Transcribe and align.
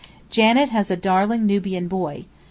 Janet 0.31 0.69
has 0.69 0.89
a 0.89 0.97
darling 0.97 1.45
Nubian 1.45 1.87
boy. 1.87 2.25